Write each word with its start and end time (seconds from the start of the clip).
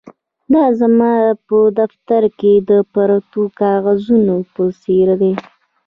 دا 0.53 0.65
زما 0.79 1.11
په 1.47 1.57
دفتر 1.79 2.23
کې 2.39 2.53
د 2.69 2.71
پرتو 2.93 3.41
کاغذونو 3.59 4.35
په 4.53 4.63
څیر 4.81 5.07
دي 5.21 5.33